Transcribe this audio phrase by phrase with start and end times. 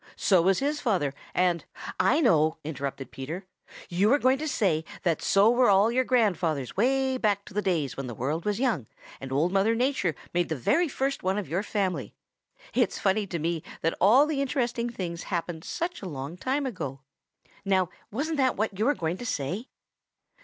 [0.15, 1.63] So was his father and"
[2.15, 3.45] "I know," interrupted Peter.
[3.87, 7.61] "You were going to say that so were all your grandfathers way back to the
[7.61, 8.87] days when the world was young,
[9.19, 12.15] and Old Mother Nature made the very first one of your family.
[12.73, 17.01] It's funny to me that all the interesting things happened such a long time ago.
[17.63, 19.67] Now wasn't that what you were going to say?"